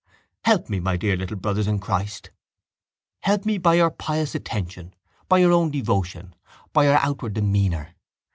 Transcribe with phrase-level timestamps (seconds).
[0.45, 2.31] —Help me, my dear little brothers in Christ.
[3.19, 4.95] Help me by your pious attention,
[5.29, 6.33] by your own devotion,
[6.73, 7.93] by your outward demeanour.